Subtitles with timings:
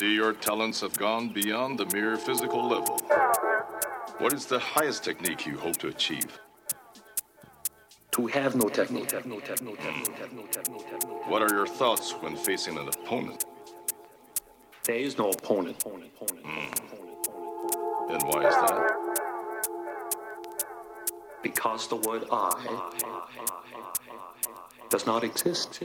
[0.00, 2.98] see your talents have gone beyond the mere physical level.
[4.16, 6.40] What is the highest technique you hope to achieve?
[8.12, 9.12] To have no technique.
[11.26, 13.44] What are your thoughts when facing an opponent?
[14.84, 15.84] There is no opponent.
[15.84, 16.10] And
[18.22, 18.96] why is that?
[21.42, 22.90] Because the word I
[24.88, 25.82] does not exist.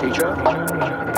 [0.00, 1.09] Teacher?